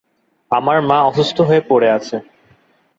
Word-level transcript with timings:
আমার 0.51 0.77
মা 0.81 0.97
অসুস্থ 1.01 1.37
হয়ে 1.41 1.61
পড়ে। 1.69 1.87